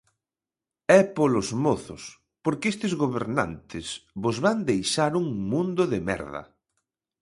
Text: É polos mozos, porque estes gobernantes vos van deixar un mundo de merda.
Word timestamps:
É 0.99 1.01
polos 1.17 1.47
mozos, 1.65 2.03
porque 2.43 2.67
estes 2.73 2.93
gobernantes 3.03 3.87
vos 4.23 4.37
van 4.45 4.59
deixar 4.69 5.11
un 5.21 5.25
mundo 5.51 5.83
de 5.91 5.99
merda. 6.09 6.43